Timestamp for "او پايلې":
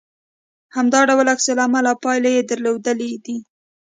1.91-2.31